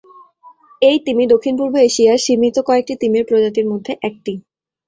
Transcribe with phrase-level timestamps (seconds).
[0.81, 4.33] এই তিমি দক্ষিণ পূর্ব এশিয়ার সীমিত কয়েকটি তিমির প্রজাতির মধ্যে একটি।